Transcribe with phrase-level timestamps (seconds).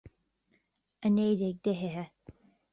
[1.05, 2.05] A naoi déag d'fhichithe